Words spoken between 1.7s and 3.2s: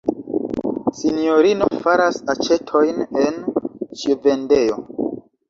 faras aĉetojn